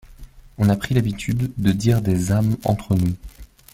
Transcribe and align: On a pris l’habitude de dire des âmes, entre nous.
On 0.57 0.67
a 0.69 0.75
pris 0.75 0.95
l’habitude 0.95 1.51
de 1.59 1.71
dire 1.71 2.01
des 2.01 2.31
âmes, 2.31 2.57
entre 2.63 2.95
nous. 2.95 3.13